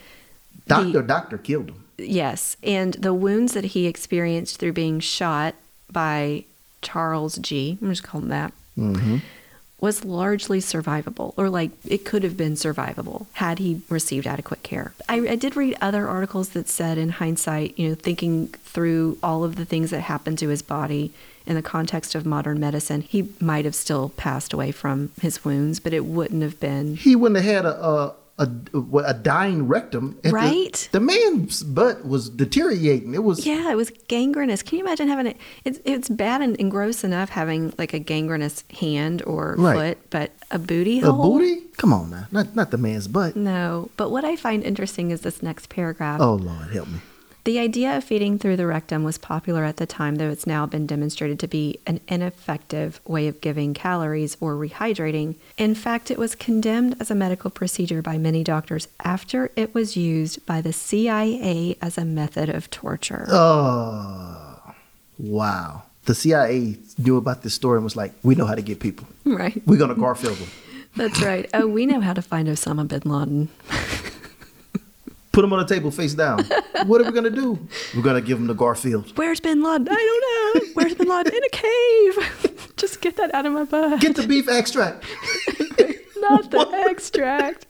[0.68, 1.84] Doctor, The- doctor killed him.
[1.98, 5.54] Yes, and the wounds that he experienced through being shot
[5.90, 6.44] by
[6.80, 7.78] Charles G.
[7.82, 8.52] I'm just calling that.
[8.78, 9.18] Mm-hmm.
[9.82, 14.94] Was largely survivable, or like it could have been survivable had he received adequate care.
[15.08, 19.42] I, I did read other articles that said, in hindsight, you know, thinking through all
[19.42, 21.12] of the things that happened to his body
[21.46, 25.80] in the context of modern medicine, he might have still passed away from his wounds,
[25.80, 30.16] but it wouldn't have been He wouldn't have had a a, a, a dying rectum.
[30.18, 30.88] at the- Right?
[30.92, 33.14] The, man's butt was deteriorating.
[33.14, 33.44] It was.
[33.46, 34.62] Yeah, it was gangrenous.
[34.62, 35.36] Can you imagine having it?
[35.64, 39.76] It's it's bad and, and gross enough having like a gangrenous hand or Right.
[39.96, 41.20] foot, but a booty hole.
[41.20, 41.62] A booty?
[41.76, 42.26] Come on now.
[42.30, 43.34] Not, not the man's butt.
[43.36, 46.20] No, but what I find interesting is this next paragraph.
[46.20, 46.98] Oh, Lord, help me.
[47.44, 50.64] The idea of feeding through the rectum was popular at the time, though it's now
[50.64, 55.34] been demonstrated to be an ineffective way of giving calories or rehydrating.
[55.58, 59.96] In fact, it was condemned as a medical procedure by many doctors after it was
[59.96, 63.26] used by the CIA as a method of torture.
[63.28, 64.74] Oh,
[65.18, 65.82] wow.
[66.04, 69.08] The CIA knew about this story and was like, we know how to get people.
[69.24, 69.60] Right.
[69.66, 70.48] We're going to Garfield them.
[70.94, 71.50] That's right.
[71.54, 73.48] Oh, we know how to find Osama bin Laden.
[75.32, 76.44] Put them on the table face down.
[76.86, 77.58] what are we going to do?
[77.96, 79.16] We're to give them to Garfield.
[79.16, 79.88] Where's bin Laden?
[79.90, 79.94] I
[80.54, 80.70] don't know.
[80.74, 81.32] Where's bin Laden?
[81.34, 82.72] In a cave.
[82.76, 84.00] Just get that out of my butt.
[84.00, 85.04] Get the beef extract.
[86.18, 87.66] not the extract.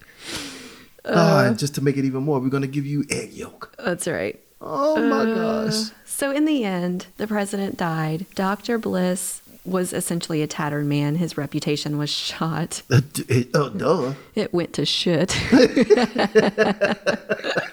[1.05, 3.75] Ah, and just to make it even more, we're gonna give you egg yolk.
[3.79, 4.39] That's right.
[4.61, 5.91] Oh my Uh, gosh.
[6.05, 8.27] So in the end, the president died.
[8.37, 8.79] Dr.
[8.79, 11.17] Bliss was essentially a tattered man.
[11.17, 12.83] His reputation was shot.
[12.91, 13.01] Uh,
[13.55, 14.15] oh, duh.
[14.35, 15.37] It went to shit.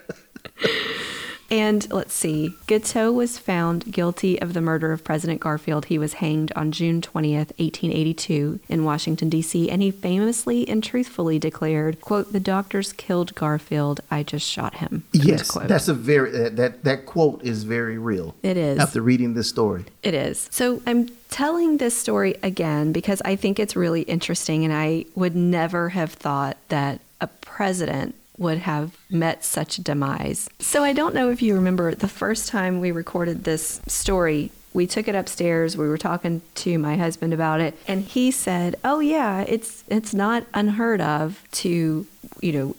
[1.51, 2.55] and let's see.
[2.67, 5.85] Guiteau was found guilty of the murder of President Garfield.
[5.85, 9.69] He was hanged on June 20th, 1882 in Washington D.C.
[9.69, 14.01] and he famously and truthfully declared, quote, "The doctors killed Garfield.
[14.09, 18.35] I just shot him." Yes, that's a very that, that that quote is very real.
[18.43, 18.79] It is.
[18.79, 20.47] After reading this story, It is.
[20.51, 25.35] So I'm telling this story again because I think it's really interesting, and I would
[25.35, 30.49] never have thought that a president would have met such a demise.
[30.59, 34.51] So I don't know if you remember the first time we recorded this story.
[34.73, 35.75] We took it upstairs.
[35.75, 40.13] We were talking to my husband about it, and he said, "Oh yeah, it's it's
[40.13, 42.05] not unheard of to,
[42.39, 42.75] you know,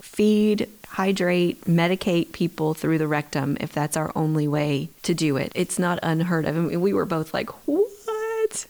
[0.00, 5.50] feed, hydrate, medicate people through the rectum if that's our only way to do it.
[5.54, 6.54] It's not unheard of.
[6.54, 7.90] Mean, we were both like, what?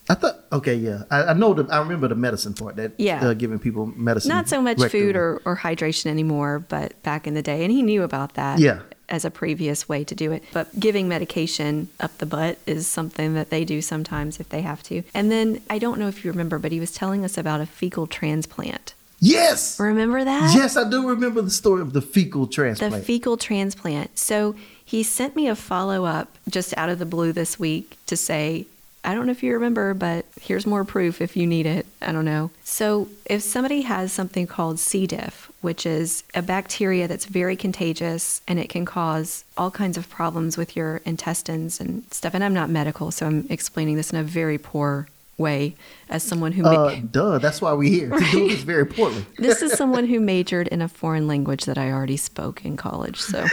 [0.08, 3.24] I thought okay, yeah, I, I know the I remember the medicine part that Yeah.
[3.26, 4.28] uh, giving people medicine.
[4.28, 7.62] Not so much food or, or hydration anymore, but back in the day.
[7.64, 8.80] And he knew about that Yeah.
[9.08, 10.42] as a previous way to do it.
[10.52, 14.82] But giving medication up the butt is something that they do sometimes if they have
[14.84, 15.02] to.
[15.12, 17.66] And then I don't know if you remember, but he was telling us about a
[17.66, 18.94] fecal transplant.
[19.20, 20.52] Yes, Remember that?
[20.54, 22.92] yes, I do remember the story of the fecal transplant.
[22.94, 24.18] The fecal transplant.
[24.18, 28.16] So he sent me a follow up just out of the blue this week to
[28.18, 28.66] say,
[29.04, 31.86] I don't know if you remember, but here's more proof if you need it.
[32.00, 32.50] I don't know.
[32.64, 35.06] So, if somebody has something called C.
[35.06, 40.08] diff, which is a bacteria that's very contagious and it can cause all kinds of
[40.08, 44.18] problems with your intestines and stuff, and I'm not medical, so I'm explaining this in
[44.18, 45.74] a very poor way
[46.08, 46.62] as someone who.
[46.62, 49.26] ma- uh, duh, that's why we're here to do this very poorly.
[49.38, 53.20] this is someone who majored in a foreign language that I already spoke in college,
[53.20, 53.46] so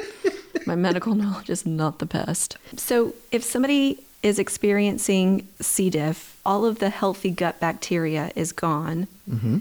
[0.66, 2.56] my medical knowledge is not the best.
[2.76, 5.90] So, if somebody is experiencing C.
[5.90, 9.08] diff, all of the healthy gut bacteria is gone.
[9.28, 9.58] Mm-hmm.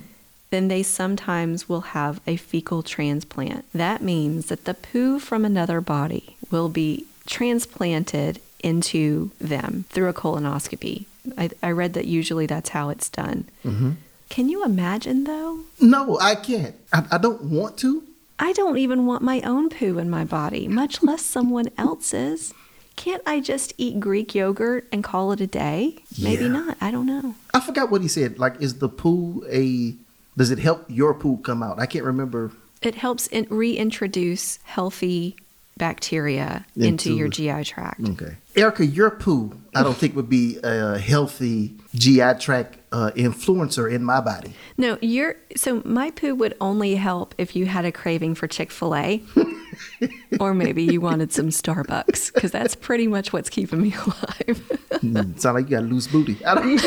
[0.51, 3.65] Then they sometimes will have a fecal transplant.
[3.73, 10.13] That means that the poo from another body will be transplanted into them through a
[10.13, 11.05] colonoscopy.
[11.37, 13.45] I, I read that usually that's how it's done.
[13.63, 13.91] Mm-hmm.
[14.29, 15.59] Can you imagine though?
[15.79, 16.75] No, I can't.
[16.91, 18.03] I, I don't want to.
[18.39, 22.53] I don't even want my own poo in my body, much less someone else's.
[22.95, 25.95] Can't I just eat Greek yogurt and call it a day?
[26.21, 26.49] Maybe Yeah.
[26.51, 26.77] not.
[26.81, 27.35] I don't know.
[27.53, 28.37] I forgot what he said.
[28.37, 29.95] Like, is the poo a?
[30.37, 31.79] Does it help your poo come out?
[31.79, 32.51] I can't remember.
[32.81, 35.35] It helps in- reintroduce healthy
[35.77, 38.01] bacteria into, Into- your GI tract.
[38.01, 43.91] Okay, Erica, your poo, I don't think would be a healthy GI tract uh, influencer
[43.91, 44.53] in my body.
[44.77, 48.71] No, you're so my poo would only help if you had a craving for Chick
[48.71, 49.23] Fil A,
[50.39, 54.79] or maybe you wanted some Starbucks, because that's pretty much what's keeping me alive.
[55.01, 56.43] Mm, sound like you got loose booty.
[56.45, 56.77] I don't,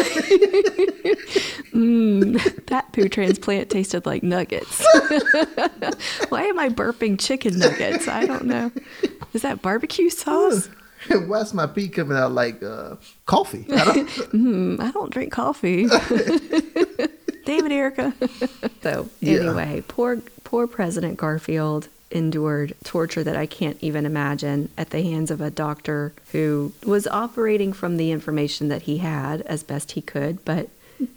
[2.66, 4.84] that poo transplant tasted like nuggets.
[6.28, 8.08] Why am I burping chicken nuggets?
[8.08, 8.70] I don't know.
[9.32, 10.68] Is that barbecue sauce?
[11.26, 13.66] why's my pee coming out like uh, coffee?
[13.70, 15.86] I don't, I don't drink coffee.
[17.44, 18.14] Damn it, Erica.
[18.82, 19.40] so Yeah.
[19.40, 25.30] anyway, poor poor President Garfield endured torture that I can't even imagine at the hands
[25.30, 30.00] of a doctor who was operating from the information that he had as best he
[30.00, 30.68] could, but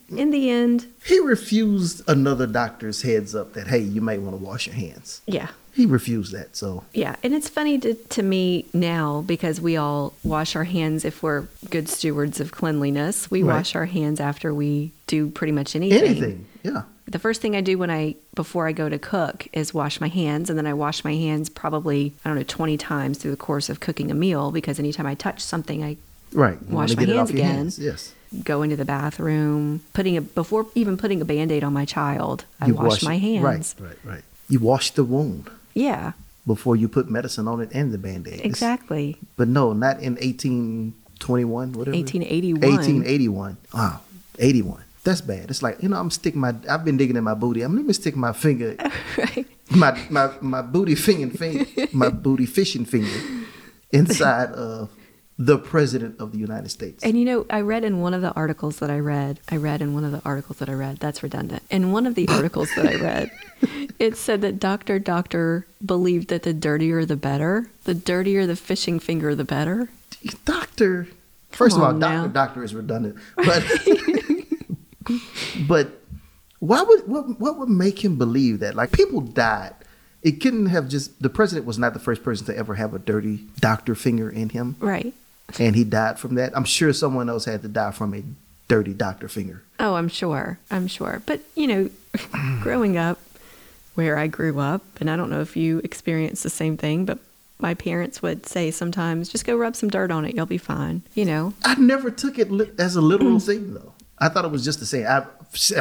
[0.10, 4.44] in the end, he refused another doctor's heads up that hey, you might want to
[4.44, 5.22] wash your hands.
[5.28, 6.56] yeah, He refused that.
[6.58, 11.06] So Yeah, and it's funny to, to me now because we all wash our hands
[11.06, 13.30] if we're good stewards of cleanliness.
[13.30, 13.58] We Right.
[13.58, 16.04] wash our hands after we do pretty much anything.
[16.04, 16.82] anything, yeah.
[17.10, 20.10] The first thing I do when I before I go to cook is wash my
[20.10, 23.38] hands and then I wash my hands probably I don't know 20 times through the
[23.38, 25.98] course of cooking a meal because anytime I touch something I
[26.34, 26.58] Right.
[26.70, 27.46] You Wash my hands again.
[27.56, 28.14] hands, Yes.
[28.44, 32.68] go into the bathroom, putting a before even putting a band-aid on my child, I
[32.68, 33.76] You wash, it- my hands.
[33.80, 34.24] Right, right, right.
[34.50, 36.12] You wash the wound Yeah,
[36.46, 38.42] before you put medicine on it and the band aid.
[38.44, 39.16] exactly.
[39.38, 41.96] But no, not in 1821, whatever.
[41.96, 42.62] 1881.
[42.62, 43.58] 1881.
[43.74, 44.02] Wow,
[44.40, 44.84] 81.
[45.08, 45.50] That's bad.
[45.50, 47.62] It's like, you know, I'm sticking my, I've been digging in my booty.
[47.62, 48.76] I'm, let me stick my finger,
[49.18, 49.48] right.
[49.72, 53.18] my, my, my booty finger, finger, my booty fishing finger
[53.94, 54.90] inside of
[55.38, 57.06] the president of the United States.
[57.06, 59.82] And you know, I read in one of the articles that I read, I read
[59.82, 61.64] in one of the articles that I read, that's redundant.
[61.70, 63.32] In one of the articles that I read,
[64.00, 65.00] it said that Dr.
[65.00, 67.70] Doctor believed that the dirtier the better.
[67.86, 69.88] The dirtier the fishing finger, the better.
[70.44, 71.08] doctor.
[71.52, 73.64] First of all, doctor, doctor is redundant, but
[75.68, 76.02] but
[76.60, 78.76] Why would what, what would make him believe that?
[78.76, 79.74] Like people died.
[80.24, 83.00] It couldn't have just the president was not the first person to ever have a
[83.00, 85.14] dirty doctor finger in him, Right.
[85.60, 86.56] and he died from that.
[86.58, 88.24] I'm sure someone else had to die from a
[88.68, 89.62] dirty doctor finger.
[89.80, 90.58] Oh, I'm sure.
[90.72, 91.22] I'm sure.
[91.26, 91.90] But, you know,
[92.62, 93.20] growing up
[93.96, 97.20] where I grew up, and I don't know if you experienced the same thing, but
[97.60, 101.02] my parents would say sometimes, just go rub some dirt on it, you'll be fine.
[101.16, 101.54] You know?
[101.64, 103.94] I never took it li- as a literal thing though.
[104.20, 105.06] I thought it was just to say.
[105.06, 105.26] I,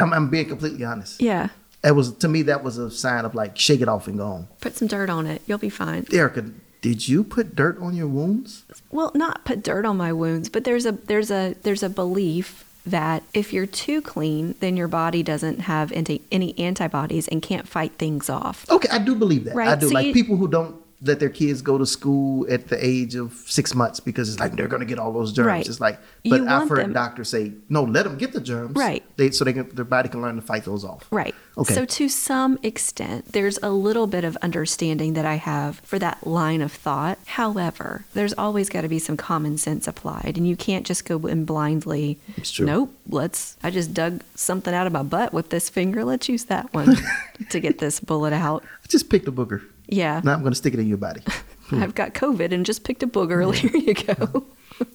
[0.01, 1.20] I'm, I'm being completely honest.
[1.20, 1.49] Yeah.
[1.85, 4.27] It was to me that was a sign of like shake it off and go
[4.27, 4.49] on.
[4.61, 6.07] Put some dirt on it, you'll be fine.
[6.12, 8.64] Erica, did you put dirt on your wounds?
[8.90, 12.64] Well, not put dirt on my wounds, but there's a there's a there's a belief
[12.87, 17.66] that if you're too clean, then your body doesn't have anti, any antibodies and can't
[17.68, 18.64] fight things off.
[18.70, 19.55] Okay, I do believe that.
[19.57, 19.68] Right?
[19.68, 19.88] I do.
[19.88, 23.14] so like you- people who don't let their kids go to school at the age
[23.14, 25.46] of six months because it's like they're going to get all those germs.
[25.46, 25.68] Right.
[25.68, 28.76] It's like, You but I've heard doctors say, no, let them get the germs.
[28.76, 29.04] Right.
[29.16, 31.06] They so they can their body can learn to fight those off.
[31.11, 31.35] Right.
[31.59, 31.74] Okay.
[31.74, 36.26] So to some extent, there's a little bit of understanding that I have for that
[36.26, 37.18] line of thought.
[37.26, 41.26] However, there's always got to be some common sense applied, and you can't just go
[41.26, 42.18] in blindly.
[42.37, 42.66] It's true.
[42.66, 42.94] Nope.
[43.09, 43.56] Let's.
[43.62, 46.04] I just dug something out of my butt with this finger.
[46.04, 46.96] Let's use that one
[47.50, 48.64] to get this bullet out.
[48.85, 49.62] I just picked a booger.
[49.88, 50.20] Yeah.
[50.25, 51.22] Now I'm going to stick it in your body.
[51.72, 53.55] I've got COVID and just picked a booger.
[53.55, 54.46] Here you go.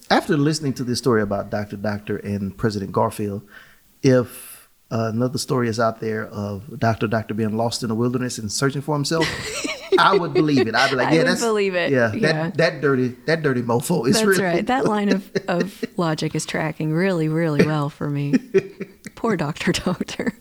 [0.09, 1.75] After listening to this story about Dr.
[1.77, 3.41] Doctor and President Garfield,
[4.03, 7.07] if uh, another story is out there of Dr.
[7.07, 9.25] Doctor being lost in the wilderness and searching for himself,
[10.01, 10.75] I would believe it.
[10.75, 11.91] I'd be like, yeah, that's believe it.
[11.91, 12.33] Yeah, Yeah.
[12.33, 14.65] that that dirty that dirty mofo is That's really right.
[14.67, 18.33] That line of, of logic is tracking really, really well for me.
[19.15, 20.33] Poor Doctor Doctor.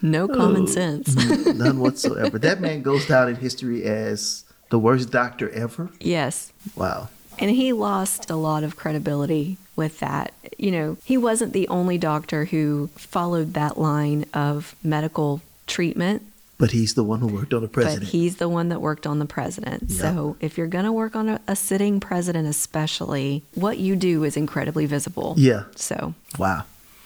[0.00, 0.28] No Oh.
[0.34, 1.14] common sense.
[1.54, 2.38] none whatsoever.
[2.38, 5.90] That man goes down in history as the worst doctor ever.
[6.00, 6.52] yes.
[6.74, 7.08] Wow.
[7.38, 10.32] And he lost a lot of credibility with that.
[10.58, 16.22] You know, he wasn't the only doctor who followed that line of medical treatment,
[16.62, 18.02] But he's the one who worked on the president.
[18.02, 19.90] but he's the one that worked on the president.
[19.90, 24.22] So if you're going to work on a, a sitting president, especially, what you do
[24.22, 25.34] is incredibly visible.
[25.36, 25.64] yeah.
[25.74, 26.62] So, Wow.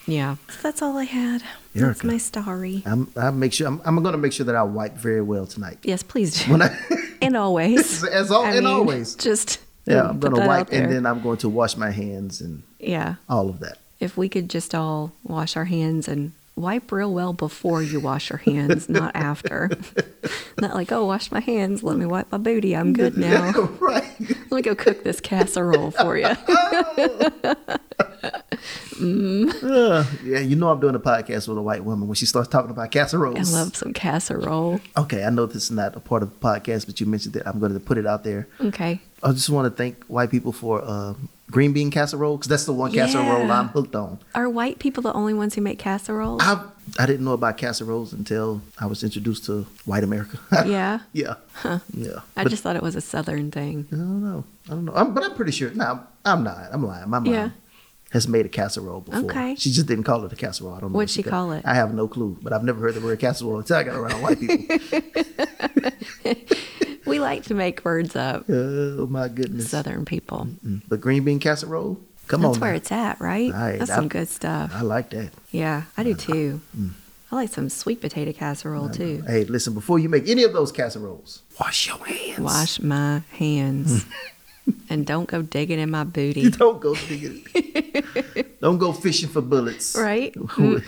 [0.07, 0.37] yeah.
[0.51, 1.40] So that's all I had.
[1.73, 2.07] That's Erica.
[2.07, 2.83] my story.
[2.85, 5.47] I'm I make sure I'm, I'm going to make sure that I wipe very well
[5.47, 5.79] tonight.
[5.85, 6.53] Yes, please do.
[6.53, 6.77] When I
[7.23, 8.05] and always.
[8.21, 9.14] As al- and always.
[9.14, 12.62] Just yeah, I'm going to wipe and then I'm going to wash my hands and
[12.79, 13.14] yeah.
[13.27, 13.79] all of that.
[14.01, 18.31] If we could just all wash our hands and wipe real well before you wash
[18.31, 19.71] your hands, not after.
[20.61, 21.83] not like, oh, wash my hands.
[21.83, 22.75] Let me wipe my booty.
[22.75, 23.53] I'm good now.
[23.81, 24.05] right.
[24.21, 26.35] Let me go cook this casserole for you.
[28.99, 32.49] Uh, yeah, you know I'm doing a podcast with a white woman when she starts
[32.49, 33.55] talking about casseroles.
[33.55, 34.81] I love some casserole.
[34.97, 37.42] Okay, I know this is not a part of the podcast, but you mentioned it.
[37.45, 38.49] I'm going to put it out there.
[38.61, 39.01] Okay.
[39.23, 41.14] I just want to thank white people for uh,
[41.51, 43.61] green bean casserole because that's the one casserole Yeah.
[43.61, 44.19] I'm hooked on.
[44.35, 46.41] Are white people the only ones who make casseroles?
[46.43, 46.65] I
[46.99, 50.39] I didn't know about casseroles until I was introduced to white America.
[50.67, 51.01] yeah.
[51.13, 51.35] yeah,
[51.93, 52.21] yeah.
[52.37, 53.87] I But just thought it was a southern thing.
[53.93, 54.45] I don't know.
[54.67, 54.93] I don't know.
[54.95, 55.71] I'm, but I'm pretty sure.
[55.71, 56.69] No, I'm not.
[56.73, 57.09] I'm lying.
[57.11, 57.51] My mom Yeah.
[58.13, 59.31] has made a casserole before.
[59.31, 59.57] Okay.
[59.57, 60.75] She just didn't call it a casserole.
[60.75, 60.97] I don't know.
[60.97, 61.63] What'd what she got- call it?
[61.67, 62.39] I have no clue.
[62.41, 64.77] But I've never heard the word casserole until I got around white people.
[67.07, 69.71] We like to make words up, oh my goodness.
[69.71, 70.49] southern people.
[70.64, 70.83] Mm.
[70.88, 72.01] But green bean casserole.
[72.27, 72.61] Come That's on.
[72.61, 72.77] where now.
[72.77, 73.53] it's at, right?
[73.53, 74.73] Right, That's I- some good stuff.
[74.75, 75.31] I like that.
[75.53, 76.61] Yeah, I do too.
[77.31, 79.23] I like some sweet potato casserole too.
[79.27, 79.75] Hey, listen.
[79.75, 82.38] Before you make any of those casseroles, wash your hands.
[82.40, 84.05] Wash my hands.
[84.90, 86.51] and don't go digging in my booty.
[86.62, 87.45] don't go digging.
[88.61, 89.95] don't go fishing for bullets.
[89.97, 90.35] Right?
[90.59, 90.87] with,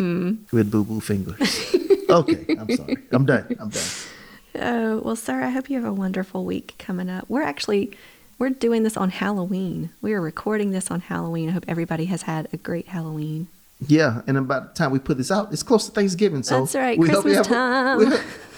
[0.53, 1.75] with boo boo fingers.
[2.11, 2.97] okay, I'm sorry.
[3.13, 3.57] I'm done.
[3.61, 3.83] I'm done.
[4.61, 7.25] Oh, well, sir, I hope you have a wonderful week coming up.
[7.29, 7.93] We're actually
[8.39, 9.91] we're doing this on Halloween.
[10.01, 11.49] We are recording this on Halloween.
[11.49, 13.49] I hope everybody has had a great Halloween.
[13.87, 16.43] Yeah, and about the time we put this out, it's close to Thanksgiving.
[16.43, 18.11] So That's right, we hope you Christmas have a- time.
[18.11, 18.17] we-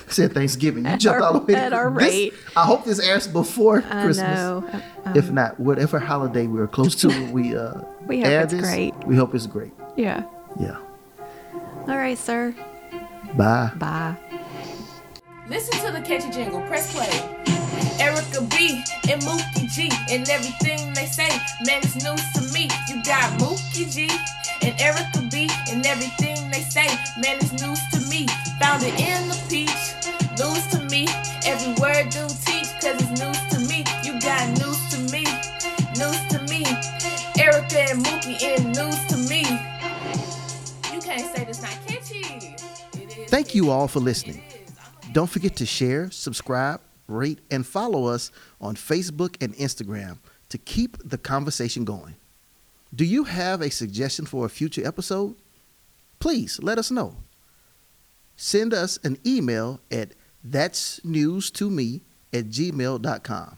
[0.08, 0.84] said Thanksgiving.
[0.84, 2.34] You At jumped our- all the way at our this- rate.
[2.56, 4.16] I hope this airs before I Christmas.
[4.38, 4.68] know.
[5.04, 7.74] Um, if not, whatever holiday we're close to we uh
[8.08, 8.92] We hope it's this, great.
[9.06, 9.70] We hope it's great.
[9.96, 10.24] Yeah.
[10.58, 10.78] Yeah.
[11.86, 12.54] All right, sir.
[13.36, 13.70] Bye.
[13.76, 14.16] Bye.
[15.50, 16.60] Listen to the catchy jingle.
[16.62, 17.10] Press play.
[17.98, 21.28] Erica B and Mookie G and everything they say,
[21.66, 22.70] man, it's news to me.
[22.86, 24.08] You got Mookie G
[24.62, 26.86] and Erica B and everything they say,
[27.18, 28.28] man, it's news to me.
[28.60, 29.82] Found it in the peach,
[30.38, 31.08] news to me.
[31.44, 33.82] Every word do teach, cause it's news to me.
[34.06, 35.26] You got news to me,
[35.98, 36.62] news to me.
[37.42, 39.42] Erica and Mookie and news to me.
[40.94, 42.54] You can't say this not catchy.
[43.26, 44.40] Thank you all for listening.
[45.12, 48.30] Don't forget to share, subscribe, rate, and follow us
[48.60, 50.18] on Facebook and Instagram
[50.50, 52.14] to keep the conversation going.
[52.94, 55.34] Do you have a suggestion for a future episode?
[56.20, 57.16] Please let us know.
[58.36, 62.02] Send us an email at that's news to me
[62.32, 63.56] at gmail.com.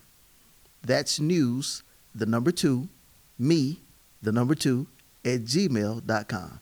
[0.84, 1.82] That's news,
[2.14, 2.88] the number two,
[3.38, 3.80] me,
[4.20, 4.88] the number two,
[5.24, 6.60] at gmail.com.